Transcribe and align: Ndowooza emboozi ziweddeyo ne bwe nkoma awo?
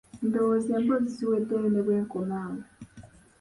Ndowooza 0.25 0.71
emboozi 0.79 1.09
ziweddeyo 1.17 1.67
ne 1.71 1.81
bwe 1.85 1.95
nkoma 2.03 2.35
awo? 2.45 2.61